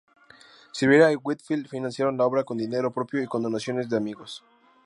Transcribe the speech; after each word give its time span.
Silvera 0.71 1.11
y 1.11 1.15
Whitfield 1.15 1.67
financiaron 1.67 2.17
la 2.17 2.25
obra 2.25 2.43
con 2.43 2.57
dinero 2.57 2.89
propio 2.91 3.21
y 3.21 3.27
con 3.27 3.43
donaciones 3.43 3.87
de 3.87 3.97
amigos. 3.97 4.43